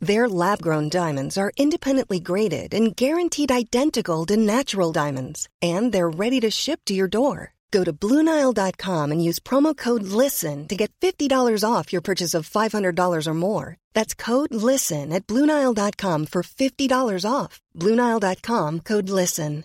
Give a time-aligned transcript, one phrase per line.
[0.00, 6.08] Their lab grown diamonds are independently graded and guaranteed identical to natural diamonds, and they're
[6.08, 7.54] ready to ship to your door.
[7.70, 12.48] Go to BlueNile.com and use promo code LISTEN to get $50 off your purchase of
[12.48, 13.76] $500 or more.
[13.92, 17.60] That's code LISTEN at BlueNile.com for $50 off.
[17.76, 19.64] BlueNile.com code LISTEN.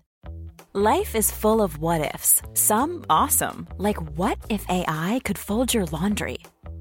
[0.75, 5.85] Life is full of what ifs, some awesome, like what if AI could fold your
[5.85, 6.39] laundry?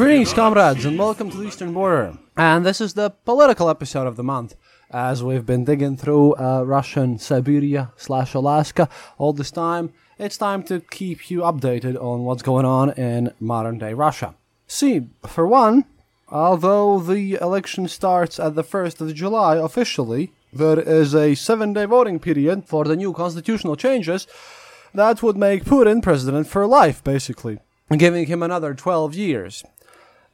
[0.00, 2.16] Greetings, comrades, and welcome to the Eastern Border.
[2.34, 4.56] And this is the political episode of the month,
[4.90, 9.92] as we've been digging through uh, Russian Siberia slash Alaska all this time.
[10.18, 14.34] It's time to keep you updated on what's going on in modern day Russia.
[14.66, 15.84] See, for one,
[16.30, 21.84] although the election starts at the 1st of July officially, there is a seven day
[21.84, 24.26] voting period for the new constitutional changes
[24.94, 27.58] that would make Putin president for life, basically,
[27.94, 29.62] giving him another 12 years.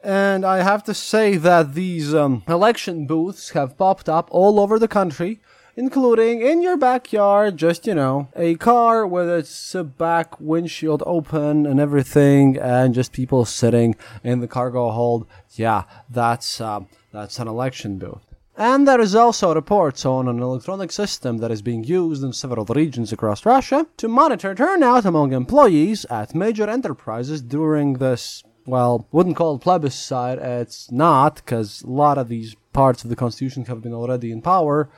[0.07, 4.79] And I have to say that these um, election booths have popped up all over
[4.79, 5.41] the country,
[5.75, 11.81] including in your backyard, just, you know, a car with its back windshield open and
[11.81, 15.27] everything, and just people sitting in the cargo hold.
[15.55, 18.23] Yeah, that's, uh, that's an election booth.
[18.55, 22.63] And there is also reports on an electronic system that is being used in several
[22.63, 29.35] regions across Russia to monitor turnout among employees at major enterprises during this well, wouldn't
[29.35, 30.39] call it plebiscite.
[30.39, 34.41] It's not, because a lot of these parts of the Constitution have been already in
[34.41, 34.89] power.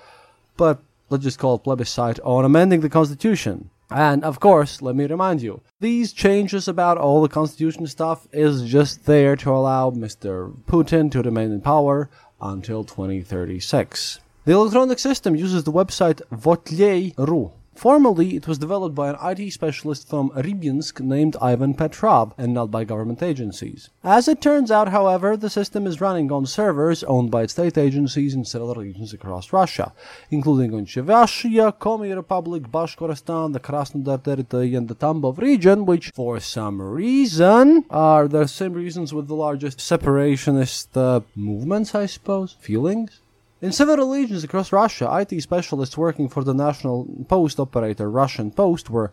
[0.57, 3.69] But let's just call it plebiscite on amending the Constitution.
[3.91, 8.69] And of course, let me remind you, these changes about all the Constitution stuff is
[8.69, 10.53] just there to allow Mr.
[10.67, 12.09] Putin to remain in power
[12.41, 14.19] until 2036.
[14.45, 17.51] The electronic system uses the website Votely.ru.
[17.79, 22.69] Formerly, it was developed by an IT specialist from Rybinsk named Ivan Petrov and not
[22.69, 23.89] by government agencies.
[24.03, 28.33] As it turns out, however, the system is running on servers owned by state agencies
[28.33, 29.93] in several regions across Russia,
[30.29, 36.37] including on Chuvashia, Komi Republic, Bashkortostan, the Krasnodar territory, and the Tambov region, which, for
[36.41, 43.21] some reason, are the same reasons with the largest separationist uh, movements, I suppose, feelings.
[43.61, 48.89] In several regions across Russia, IT specialists working for the national post operator Russian Post
[48.89, 49.11] were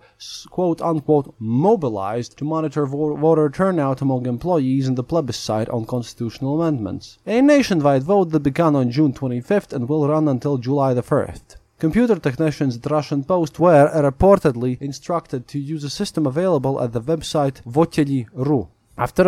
[0.50, 6.62] quote unquote mobilized to monitor vo- voter turnout among employees in the plebiscite on constitutional
[6.62, 7.18] amendments.
[7.26, 11.56] A nationwide vote that began on June 25th and will run until July the 1st.
[11.80, 17.00] Computer technicians at Russian Post were reportedly instructed to use a system available at the
[17.00, 18.68] website Voteli.ru.
[18.98, 19.24] After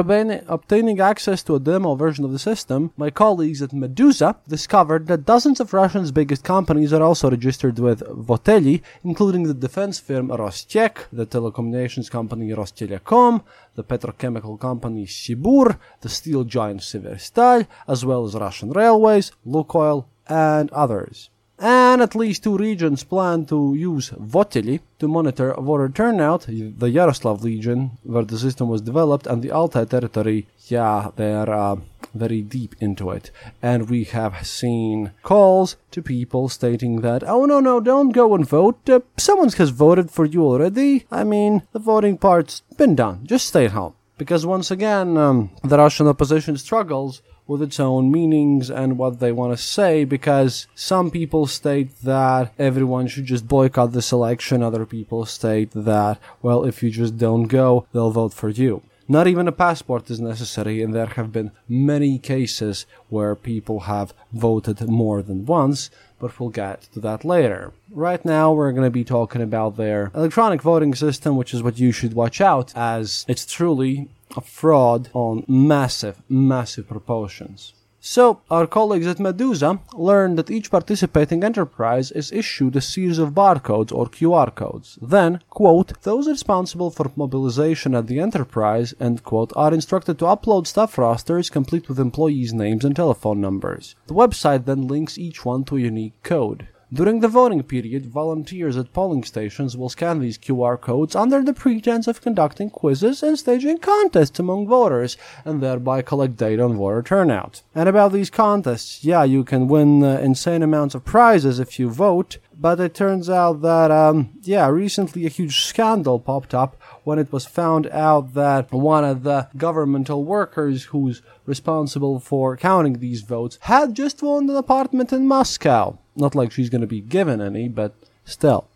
[0.49, 5.27] obtaining access to a demo version of the system, my colleagues at Medusa discovered that
[5.27, 11.05] dozens of Russia's biggest companies are also registered with Voteli, including the defense firm Rostec,
[11.13, 13.43] the telecommunications company Rostelecom,
[13.75, 20.71] the petrochemical company Sibur, the steel giant Severstal, as well as Russian railways, Lukoil, and
[20.71, 26.47] others and at least two regions plan to use Voteli to monitor voter turnout.
[26.49, 31.77] The Yaroslav region, where the system was developed, and the Altai territory, yeah, they're uh,
[32.15, 33.31] very deep into it.
[33.63, 38.49] And we have seen calls to people stating that, oh no, no, don't go and
[38.49, 38.89] vote.
[38.89, 41.07] Uh, someone has voted for you already.
[41.11, 43.27] I mean, the voting part's been done.
[43.27, 43.95] Just stay at home.
[44.17, 49.33] Because once again, um, the Russian opposition struggles with its own meanings and what they
[49.33, 54.87] want to say because some people state that everyone should just boycott this election, other
[54.87, 58.83] people state that, well, if you just don't go, they'll vote for you.
[59.11, 64.13] Not even a passport is necessary, and there have been many cases where people have
[64.35, 65.89] voted more than once,
[66.21, 67.73] but we'll get to that later.
[67.91, 71.79] Right now, we're going to be talking about their electronic voting system, which is what
[71.79, 77.73] you should watch out, as it's truly a fraud on massive, massive proportions.
[78.01, 83.35] So, our colleagues at Medusa learned that each participating enterprise is issued a series of
[83.35, 84.99] barcodes or QR codes.
[85.03, 90.69] Then, quote, those responsible for mobilization at the enterprise, end quote, are instructed to upload
[90.69, 93.97] staff rosters complete with employees' names and telephone numbers.
[94.07, 96.69] The website then links each one to a unique code.
[96.91, 101.53] During the voting period, volunteers at polling stations will scan these QR codes under the
[101.53, 107.03] pretense of conducting quizzes and staging contests among voters, and thereby collect data on voter
[107.03, 107.61] turnout.
[107.75, 111.91] And about these contests, yeah, you can win uh, insane amounts of prizes if you
[111.91, 117.19] vote, but it turns out that, um, yeah, recently a huge scandal popped up when
[117.19, 123.23] it was found out that one of the governmental workers who's responsible for counting these
[123.23, 125.99] votes had just won an apartment in Moscow.
[126.17, 127.95] Not like she's going to be given any, but
[128.25, 128.67] still.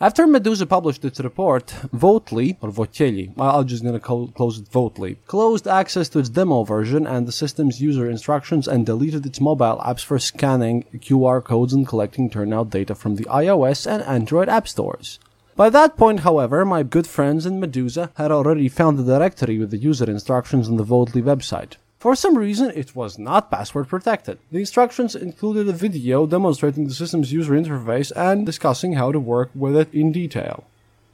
[0.00, 5.16] After Medusa published its report, Votely, or Voteli, I'm just to co- close it Votely,
[5.26, 9.82] closed access to its demo version and the system's user instructions and deleted its mobile
[9.84, 14.68] apps for scanning QR codes and collecting turnout data from the iOS and Android app
[14.68, 15.18] stores.
[15.56, 19.72] By that point, however, my good friends in Medusa had already found the directory with
[19.72, 21.72] the user instructions on the Votely website.
[21.98, 24.38] For some reason, it was not password protected.
[24.52, 29.50] The instructions included a video demonstrating the system's user interface and discussing how to work
[29.52, 30.64] with it in detail.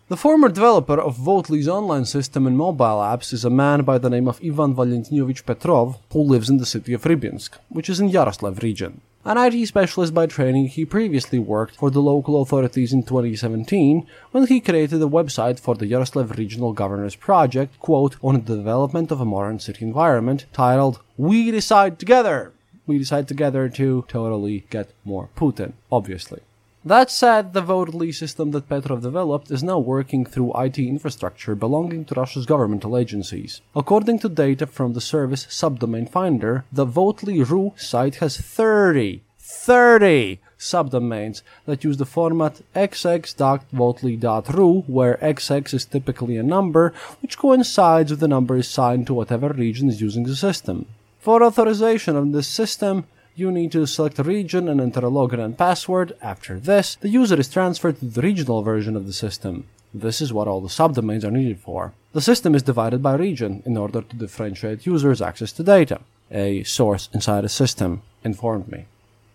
[0.09, 4.11] The former developer of Votely's online system and mobile apps is a man by the
[4.11, 8.11] name of Ivan Valentinovich Petrov, who lives in the city of Rybinsk, which is in
[8.11, 9.01] Yaroslav region.
[9.27, 14.47] An IT specialist by training, he previously worked for the local authorities in 2017 when
[14.47, 19.23] he created a website for the Yaroslav Regional Governors Project, quote, on the development of
[19.23, 22.53] a modern city environment, titled We Decide Together!
[22.87, 26.43] We decide together to totally get more Putin, obviously.
[26.87, 32.05] That said, the Votely system that Petrov developed is now working through IT infrastructure belonging
[32.05, 33.63] to Russia's governmental agencies.
[33.75, 41.41] According to data from the service Subdomain Finder, the Votely.ru site has 30, 30 subdomains
[41.65, 46.93] that use the format xx.votely.ru, where xx is typically a number
[47.23, 50.85] which coincides with the number assigned to whatever region is using the system.
[51.19, 55.45] For authorization of this system, you need to select a region and enter a login
[55.45, 56.17] and password.
[56.23, 59.67] After this, the user is transferred to the regional version of the system.
[59.93, 61.93] This is what all the subdomains are needed for.
[62.13, 66.01] The system is divided by region in order to differentiate users' access to data.
[66.31, 68.87] A source inside a system informed me.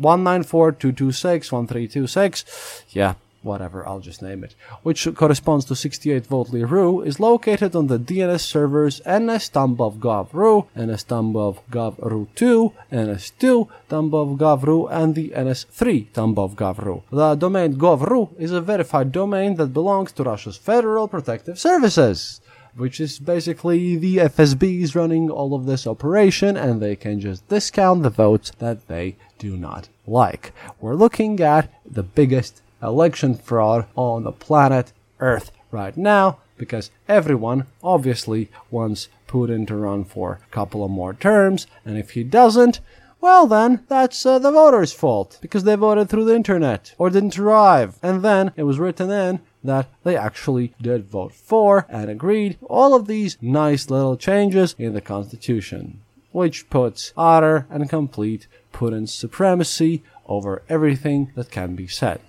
[0.00, 7.74] 194.226.1326, yeah, whatever, I'll just name it, which corresponds to 68 Votely RU, is located
[7.76, 13.68] on the DNS servers ns tambov gov ru, ns tambov gov ru 2, ns 2
[13.90, 17.02] ru, and the ns 3 ru.
[17.10, 22.40] The domain gov.ru is a verified domain that belongs to Russia's Federal Protective Services
[22.74, 28.02] which is basically the FSBs running all of this operation, and they can just discount
[28.02, 30.52] the votes that they do not like.
[30.80, 37.66] We're looking at the biggest election fraud on the planet Earth right now because everyone
[37.82, 42.80] obviously wants Putin to run for a couple of more terms, and if he doesn't,
[43.22, 47.38] well, then, that's uh, the voters' fault because they voted through the internet or didn't
[47.38, 47.96] arrive.
[48.02, 52.94] And then it was written in that they actually did vote for and agreed all
[52.94, 56.00] of these nice little changes in the Constitution,
[56.32, 62.20] which puts utter and complete Putin's supremacy over everything that can be said.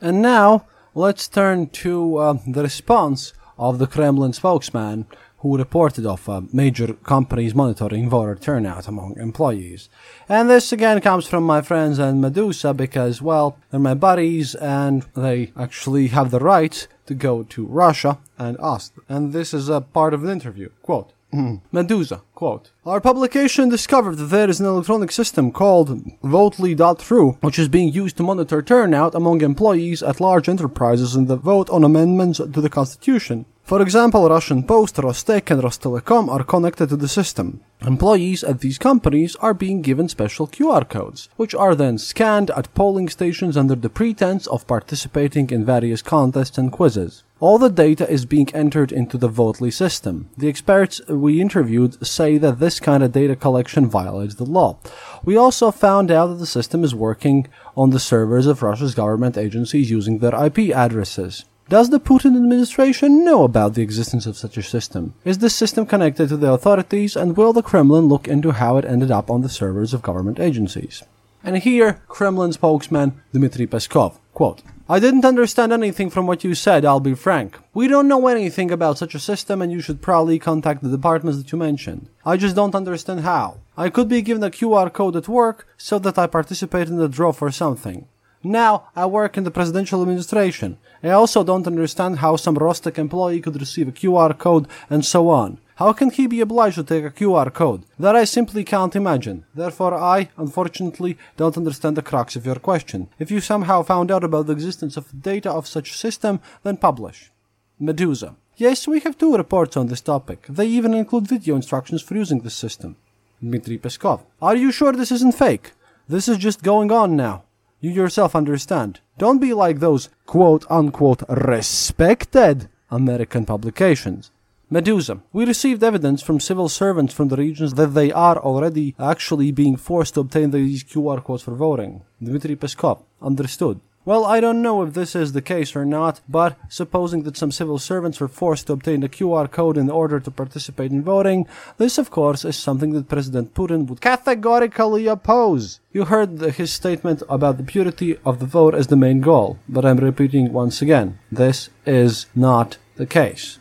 [0.00, 5.06] And now, let's turn to uh, the response of the Kremlin spokesman
[5.40, 9.88] who reported of uh, major companies monitoring voter turnout among employees.
[10.28, 15.06] And this again comes from my friends and Medusa because, well, they're my buddies and
[15.14, 18.94] they actually have the right to go to Russia and ask.
[19.08, 20.70] And this is a part of the interview.
[20.82, 21.12] Quote.
[21.32, 21.64] Mm-hmm.
[21.70, 27.68] Medusa, quote, Our publication discovered that there is an electronic system called Votely.ru, which is
[27.68, 32.38] being used to monitor turnout among employees at large enterprises in the vote on amendments
[32.38, 33.46] to the Constitution.
[33.62, 37.60] For example, Russian Post, Rostec, and Rostelecom are connected to the system.
[37.86, 42.74] Employees at these companies are being given special QR codes, which are then scanned at
[42.74, 47.22] polling stations under the pretense of participating in various contests and quizzes.
[47.40, 50.28] All the data is being entered into the Votely system.
[50.36, 54.76] The experts we interviewed say that this kind of data collection violates the law.
[55.24, 59.38] We also found out that the system is working on the servers of Russia's government
[59.38, 61.46] agencies using their IP addresses.
[61.70, 65.14] Does the Putin administration know about the existence of such a system?
[65.24, 68.84] Is this system connected to the authorities and will the Kremlin look into how it
[68.84, 71.04] ended up on the servers of government agencies?
[71.42, 76.84] And here, Kremlin spokesman Dmitry Peskov, quote, I didn't understand anything from what you said,
[76.84, 77.56] I'll be frank.
[77.72, 81.38] We don't know anything about such a system and you should probably contact the departments
[81.38, 82.08] that you mentioned.
[82.26, 83.58] I just don't understand how.
[83.76, 87.08] I could be given a QR code at work so that I participate in the
[87.08, 88.08] draw for something.
[88.42, 90.76] Now I work in the presidential administration.
[91.04, 95.28] I also don't understand how some Rostec employee could receive a QR code and so
[95.28, 95.58] on.
[95.80, 97.84] How can he be obliged to take a QR code?
[97.98, 99.46] That I simply can't imagine.
[99.54, 103.08] Therefore, I, unfortunately, don't understand the crux of your question.
[103.18, 106.76] If you somehow found out about the existence of data of such a system, then
[106.76, 107.30] publish.
[107.78, 108.36] Medusa.
[108.58, 110.44] Yes, we have two reports on this topic.
[110.50, 112.96] They even include video instructions for using this system.
[113.42, 114.20] Dmitry Peskov.
[114.42, 115.72] Are you sure this isn't fake?
[116.06, 117.44] This is just going on now.
[117.80, 119.00] You yourself understand.
[119.16, 124.30] Don't be like those quote unquote respected American publications.
[124.72, 125.20] Medusa.
[125.32, 129.76] We received evidence from civil servants from the regions that they are already actually being
[129.76, 132.02] forced to obtain these QR codes for voting.
[132.22, 133.02] Dmitry Peskov.
[133.20, 133.80] Understood.
[134.04, 137.52] Well, I don't know if this is the case or not, but supposing that some
[137.52, 141.46] civil servants were forced to obtain a QR code in order to participate in voting,
[141.76, 145.80] this of course is something that President Putin would categorically oppose.
[145.92, 149.58] You heard the, his statement about the purity of the vote as the main goal,
[149.68, 153.58] but I'm repeating once again, this is not the case.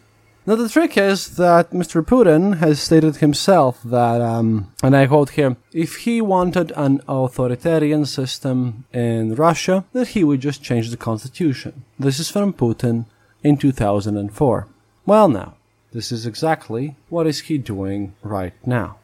[0.50, 2.04] Now, the trick is that Mr.
[2.04, 8.08] Putin has stated himself that, um, and I quote here, if he wanted an authoritarian
[8.08, 11.86] system in Russia, that he would just change the constitution.
[12.00, 13.06] This is from Putin
[13.44, 14.68] in 2004.
[15.06, 15.54] Well, now,
[15.92, 18.98] this is exactly what is he doing right now.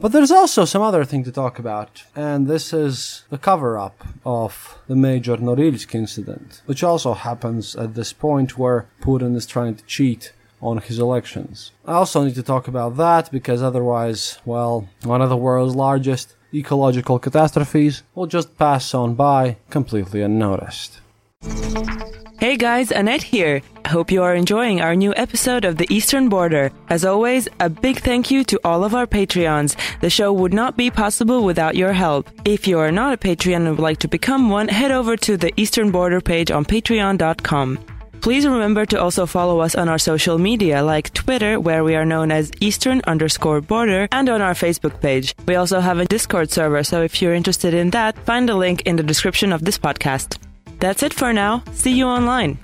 [0.00, 4.06] But there's also some other thing to talk about, and this is the cover up
[4.26, 9.76] of the Major Norilsk incident, which also happens at this point where Putin is trying
[9.76, 11.72] to cheat on his elections.
[11.86, 16.34] I also need to talk about that because otherwise, well, one of the world's largest
[16.52, 21.00] ecological catastrophes will just pass on by completely unnoticed.
[22.40, 23.60] Hey guys, Annette here.
[23.86, 26.72] Hope you are enjoying our new episode of The Eastern Border.
[26.88, 29.76] As always, a big thank you to all of our Patreons.
[30.00, 32.30] The show would not be possible without your help.
[32.46, 35.36] If you are not a Patreon and would like to become one, head over to
[35.36, 37.78] the Eastern Border page on patreon.com.
[38.20, 42.04] Please remember to also follow us on our social media like Twitter, where we are
[42.04, 45.34] known as Eastern underscore border, and on our Facebook page.
[45.46, 48.82] We also have a Discord server, so if you're interested in that, find the link
[48.82, 50.36] in the description of this podcast.
[50.80, 51.64] That's it for now.
[51.72, 52.58] See you online.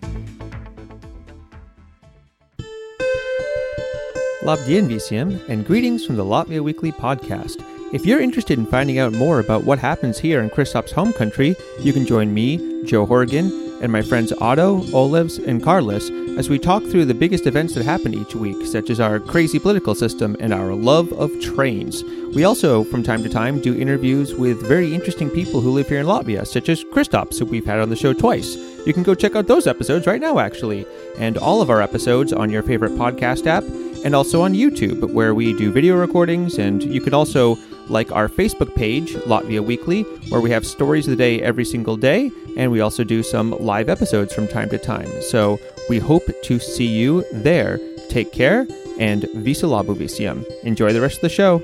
[4.42, 7.64] Labdien visiem, and greetings from the Latvia Weekly podcast.
[7.94, 11.56] If you're interested in finding out more about what happens here in Kristaps' home country,
[11.80, 16.58] you can join me, Joe Horgan, and my friends Otto, Olives, and Carlos as we
[16.58, 20.36] talk through the biggest events that happen each week, such as our crazy political system
[20.38, 22.04] and our love of trains.
[22.34, 26.00] We also, from time to time, do interviews with very interesting people who live here
[26.00, 28.56] in Latvia, such as Kristaps, who we've had on the show twice.
[28.86, 30.86] You can go check out those episodes right now, actually,
[31.18, 33.64] and all of our episodes on your favorite podcast app,
[34.04, 37.56] and also on YouTube, where we do video recordings, and you can also
[37.88, 41.96] like our Facebook page, Latvia Weekly, where we have stories of the day every single
[41.96, 45.08] day, and we also do some live episodes from time to time.
[45.22, 47.78] So we hope to see you there.
[48.08, 48.66] Take care
[48.98, 50.44] and Visa Labu Visium.
[50.62, 51.60] Enjoy the rest of the show.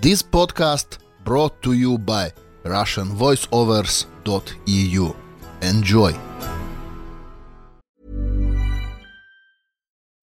[0.00, 2.32] This podcast brought to you by
[2.64, 5.14] RussianVoiceovers.eu.
[5.62, 6.29] Enjoy.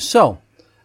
[0.00, 0.38] So,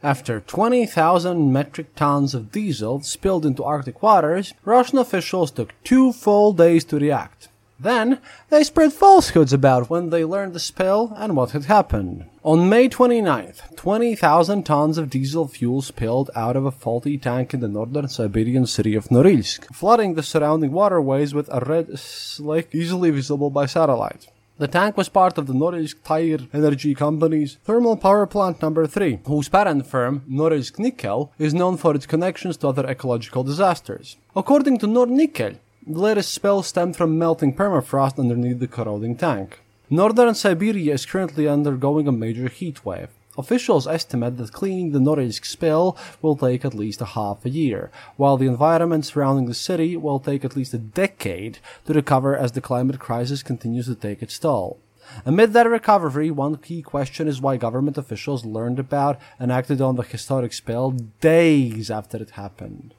[0.04, 6.52] after 20,000 metric tons of diesel spilled into Arctic waters, Russian officials took two full
[6.52, 7.48] days to react.
[7.80, 8.20] Then,
[8.50, 12.26] they spread falsehoods about when they learned the spill and what had happened.
[12.44, 17.62] On May 29th, 20,000 tons of diesel fuel spilled out of a faulty tank in
[17.62, 23.12] the northern Siberian city of Norilsk, flooding the surrounding waterways with a red slick easily
[23.12, 24.28] visible by satellite.
[24.58, 29.20] The tank was part of the Norilsk Taimyr Energy Company's thermal power plant number 3,
[29.26, 34.16] whose parent firm, Norilsk Nickel, is known for its connections to other ecological disasters.
[34.34, 39.60] According to Nornickel, the latest spill stemmed from melting permafrost underneath the corroding tank.
[39.90, 43.10] Northern Siberia is currently undergoing a major heat wave.
[43.38, 47.92] Officials estimate that cleaning the Norilsk spill will take at least a half a year,
[48.16, 52.54] while the environment surrounding the city will take at least a decade to recover as
[52.54, 54.80] the climate crisis continues to take its toll.
[55.26, 59.96] Amid that recovery, one key question is why government officials learned about and acted on
[59.96, 62.94] the historic spill days after it happened.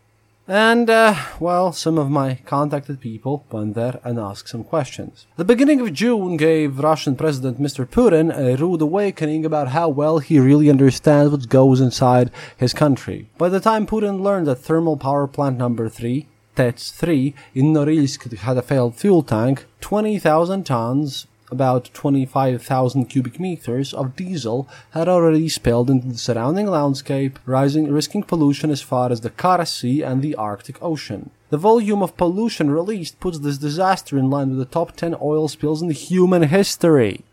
[0.48, 5.26] And, uh, well, some of my contacted people went there and asked some questions.
[5.36, 7.84] The beginning of June gave Russian President Mr.
[7.84, 13.28] Putin a rude awakening about how well he really understands what goes inside his country.
[13.38, 18.32] By the time Putin learned that thermal power plant number 3, TETS 3, in Norilsk
[18.38, 25.48] had a failed fuel tank, 20,000 tons, about 25,000 cubic meters of diesel had already
[25.48, 30.22] spilled into the surrounding landscape, rising, risking pollution as far as the Kara Sea and
[30.22, 31.30] the Arctic Ocean.
[31.50, 35.46] The volume of pollution released puts this disaster in line with the top 10 oil
[35.48, 37.24] spills in human history.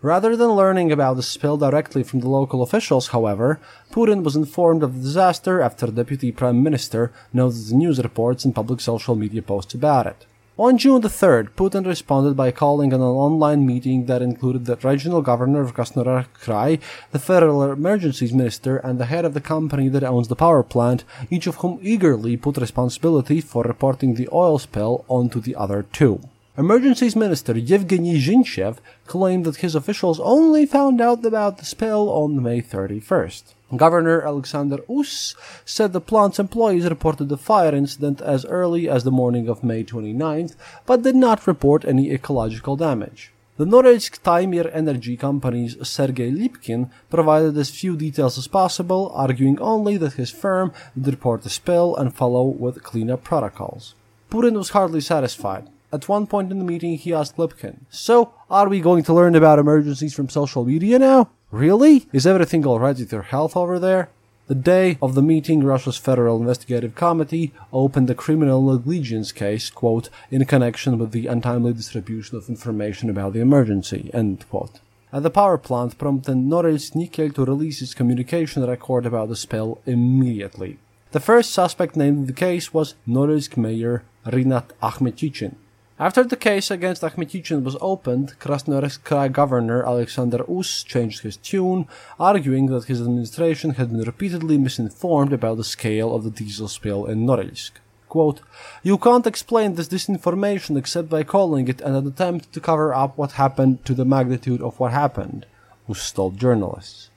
[0.00, 3.60] Rather than learning about the spill directly from the local officials, however,
[3.92, 8.52] Putin was informed of the disaster after Deputy Prime Minister noted the news reports and
[8.52, 10.26] public social media posts about it.
[10.58, 15.22] On June the 3rd, Putin responded by calling an online meeting that included the regional
[15.22, 16.78] governor of Krasnodar Krai,
[17.10, 21.04] the federal emergencies minister, and the head of the company that owns the power plant,
[21.30, 26.20] each of whom eagerly put responsibility for reporting the oil spill onto the other two.
[26.58, 32.42] Emergencies Minister Yevgeny Zinichev claimed that his officials only found out about the spill on
[32.42, 33.54] May 31st.
[33.74, 35.34] Governor Alexander Us
[35.64, 39.82] said the plant's employees reported the fire incident as early as the morning of May
[39.82, 43.32] 29th, but did not report any ecological damage.
[43.56, 49.96] The Norilsk Taimyr Energy Company's Sergei Lipkin provided as few details as possible, arguing only
[49.96, 53.94] that his firm would report the spill and follow with cleanup protocols.
[54.30, 55.68] Putin was hardly satisfied.
[55.92, 59.34] At one point in the meeting, he asked Lipkin, So, are we going to learn
[59.34, 61.28] about emergencies from social media now?
[61.50, 62.06] Really?
[62.14, 64.08] Is everything alright with your health over there?
[64.46, 70.08] The day of the meeting, Russia's Federal Investigative Committee opened a criminal negligence case, quote,
[70.30, 74.80] in connection with the untimely distribution of information about the emergency, end quote.
[75.12, 79.82] At the power plant, prompted Norilsk Nickel to release its communication record about the spill
[79.84, 80.78] immediately.
[81.10, 85.56] The first suspect named in the case was Norilsk Mayor Rinat Akhmetchin.
[86.02, 91.86] After the case against Akhmetchin was opened, Krasnoyarsk governor Alexander Us changed his tune,
[92.18, 97.06] arguing that his administration had been repeatedly misinformed about the scale of the diesel spill
[97.06, 97.70] in Norilsk.
[98.08, 98.40] Quote,
[98.82, 103.38] You can't explain this disinformation except by calling it an attempt to cover up what
[103.42, 105.46] happened to the magnitude of what happened,
[105.88, 107.11] Us told journalists.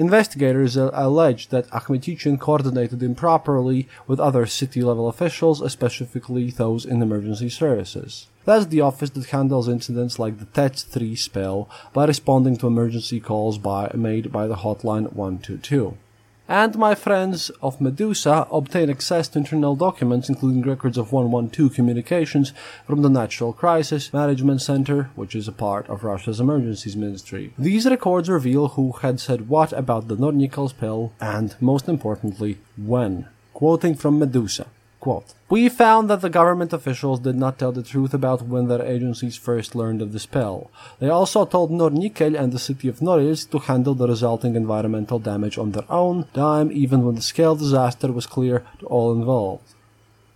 [0.00, 7.02] Investigators uh, allege that Akhmetchin coordinated improperly with other city level officials, especially those in
[7.02, 8.26] emergency services.
[8.46, 13.58] That's the office that handles incidents like the TET-3 spill by responding to emergency calls
[13.58, 15.98] by, made by the hotline 122
[16.50, 22.52] and my friends of Medusa obtain access to internal documents, including records of 112 communications
[22.84, 27.54] from the Natural Crisis Management Center, which is a part of Russia's emergencies ministry.
[27.56, 33.28] These records reveal who had said what about the Nornickel spill, and most importantly, when.
[33.54, 34.66] Quoting from Medusa.
[35.00, 38.84] Quote, we found that the government officials did not tell the truth about when their
[38.84, 40.70] agencies first learned of the spill.
[40.98, 45.56] They also told Nornickel and the city of Norilsk to handle the resulting environmental damage
[45.56, 49.64] on their own dime, even when the scale of disaster was clear to all involved.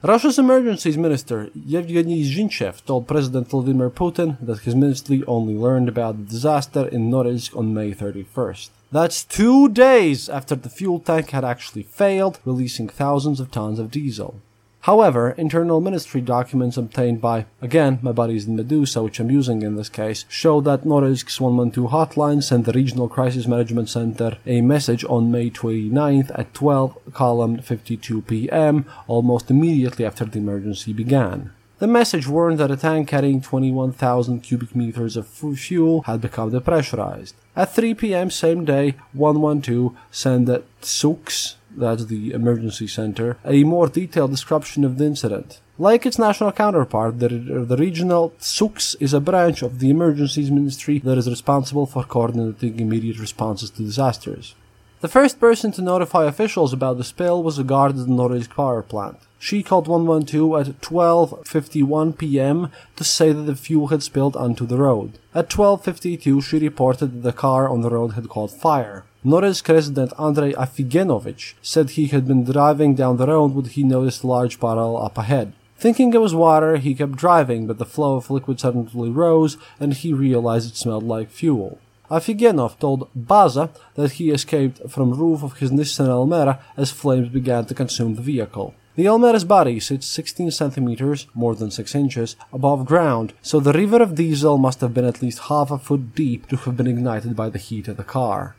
[0.03, 6.17] Russia's emergencies minister Yevgeny Zinichev told President Vladimir Putin that his ministry only learned about
[6.17, 8.71] the disaster in Norilsk on May 31st.
[8.93, 13.91] That's two days after the fuel tank had actually failed, releasing thousands of tons of
[13.91, 14.41] diesel.
[14.85, 19.77] However, internal ministry documents obtained by, again, my buddies in Medusa, which I'm using in
[19.77, 25.03] this case, show that Norilsk's 112 hotline sent the Regional Crisis Management Center a message
[25.09, 31.53] on May 29th at 12 column 52 p.m., almost immediately after the emergency began.
[31.79, 37.33] The message warned that a tank carrying 21,000 cubic meters of fuel had become depressurized.
[37.57, 38.31] At 3 p.m.
[38.31, 44.99] same day, 112 sent the SUX, that's the emergency center, a more detailed description of
[44.99, 45.61] the incident.
[45.79, 51.01] Like its national counterpart, the, the regional SUX is a branch of the emergencies ministry
[51.01, 54.55] that is responsible for coordinating immediate responses to disasters.
[55.01, 58.55] The first person to notify officials about the spill was a guard at the Norilsk
[58.55, 59.19] power plant.
[59.39, 62.71] She called 112 at 12:51 p.m.
[62.97, 65.19] to say that the fuel had spilled onto the road.
[65.35, 69.05] At 12:52, she reported that the car on the road had caught fire.
[69.25, 74.23] Norilsk resident Andrei Afigenovich said he had been driving down the road when he noticed
[74.23, 75.55] a large puddle up ahead.
[75.79, 79.95] Thinking it was water, he kept driving, but the flow of liquid suddenly rose and
[79.95, 81.79] he realized it smelled like fuel.
[82.11, 87.65] Afigenov told Baza that he escaped from roof of his Nissan Almera as flames began
[87.65, 88.75] to consume the vehicle.
[88.95, 94.03] The Almera's body sits 16 centimeters, more than 6 inches, above ground, so the river
[94.03, 97.35] of diesel must have been at least half a foot deep to have been ignited
[97.35, 98.55] by the heat of the car.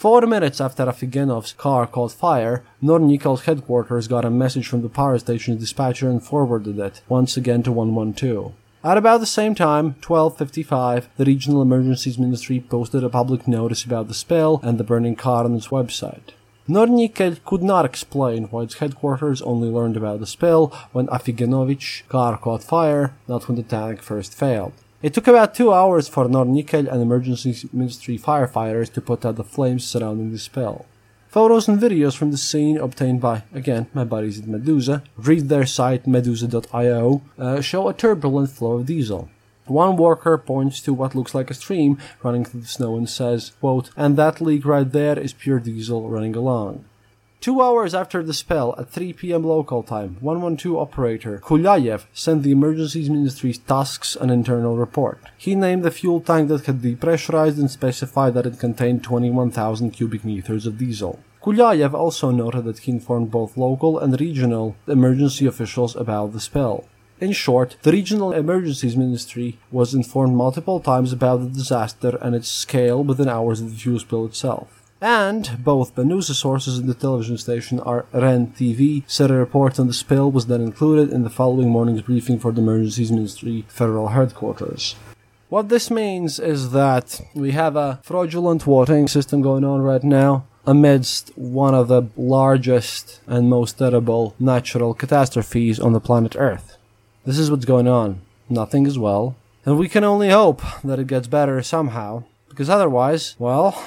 [0.00, 5.18] Four minutes after Afigenov's car caught fire, Nornickel's headquarters got a message from the power
[5.18, 8.54] station's dispatcher and forwarded it, once again to 112.
[8.82, 14.08] At about the same time, 1255, the Regional Emergencies Ministry posted a public notice about
[14.08, 16.30] the spill and the burning car on its website.
[16.66, 22.38] Nornickel could not explain why its headquarters only learned about the spill when Afigenovich car
[22.38, 24.72] caught fire, not when the tank first failed.
[25.02, 29.44] It took about two hours for Nornickel and emergency ministry firefighters to put out the
[29.44, 30.84] flames surrounding the spill.
[31.28, 35.64] Photos and videos from the scene obtained by, again, my buddies at Medusa, read their
[35.64, 39.30] site medusa.io, uh, show a turbulent flow of diesel.
[39.64, 43.52] One worker points to what looks like a stream running through the snow and says,
[43.60, 46.84] quote, and that leak right there is pure diesel running along.
[47.40, 49.44] Two hours after the spell, at 3 p.m.
[49.44, 55.22] local time, 112 operator Kulyayev sent the emergency ministry's tasks an internal report.
[55.38, 60.22] He named the fuel tank that had depressurized and specified that it contained 21,000 cubic
[60.22, 61.18] meters of diesel.
[61.42, 66.84] Kulyayev also noted that he informed both local and regional emergency officials about the spill.
[67.22, 72.48] In short, the Regional Emergencies Ministry was informed multiple times about the disaster and its
[72.48, 74.79] scale within hours of the fuel spill itself.
[75.00, 79.80] And both the news sources and the television station are REN TV said a report
[79.80, 83.64] on the spill was then included in the following morning's briefing for the Emergencies Ministry
[83.68, 84.94] Federal Headquarters.
[85.48, 90.44] What this means is that we have a fraudulent voting system going on right now
[90.66, 96.76] amidst one of the largest and most terrible natural catastrophes on the planet Earth.
[97.24, 98.20] This is what's going on.
[98.50, 99.34] Nothing is well.
[99.64, 103.82] And we can only hope that it gets better somehow, because otherwise, well,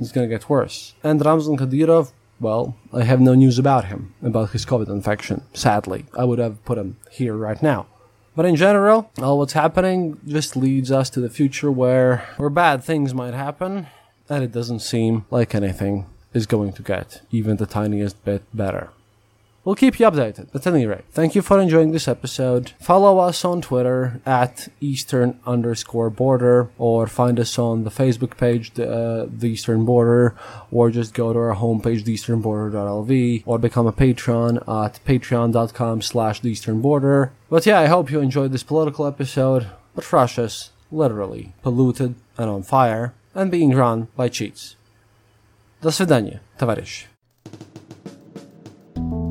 [0.00, 0.94] it's gonna get worse.
[1.02, 6.06] And Ramzan Kadyrov, well, I have no news about him, about his COVID infection, sadly.
[6.16, 7.86] I would have put him here right now.
[8.34, 12.82] But in general, all what's happening just leads us to the future where, where bad
[12.82, 13.88] things might happen,
[14.28, 18.90] and it doesn't seem like anything is going to get even the tiniest bit better.
[19.65, 20.53] We'll keep you updated.
[20.53, 22.73] At any rate, thank you for enjoying this episode.
[22.79, 28.75] Follow us on Twitter at Eastern underscore border or find us on the Facebook page,
[28.75, 30.35] the, uh, the Eastern Border,
[30.69, 36.49] or just go to our homepage, theeasternborder.lv, or become a patron at patreon.com slash the
[36.49, 37.31] Eastern Border.
[37.49, 39.65] But yeah, I hope you enjoyed this political episode.
[39.95, 44.75] But Russia's literally polluted and on fire and being run by cheats.
[45.81, 47.08] До свидания, товарищи.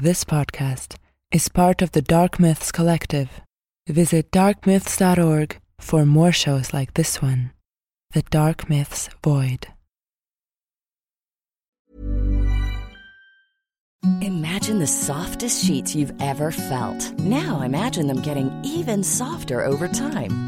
[0.00, 0.94] This podcast
[1.32, 3.40] is part of the Dark Myths Collective.
[3.88, 7.50] Visit darkmyths.org for more shows like this one
[8.12, 9.66] The Dark Myths Void.
[14.22, 17.18] Imagine the softest sheets you've ever felt.
[17.18, 20.47] Now imagine them getting even softer over time.